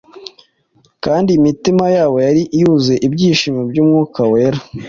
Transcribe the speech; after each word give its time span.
kandi 1.03 1.29
imitima 1.39 1.85
yabo 1.95 2.17
“yari 2.27 2.41
yuzuye 2.59 2.99
ibyishimo 3.07 3.61
by’Umwuka 3.69 4.19
Wera.” 4.31 4.59